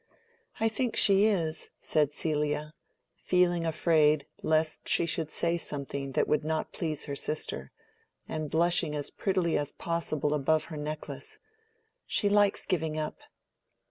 [0.59, 2.73] "I think she is," said Celia,
[3.21, 7.69] feeling afraid lest she should say something that would not please her sister,
[8.27, 11.37] and blushing as prettily as possible above her necklace.
[12.07, 13.19] "She likes giving up."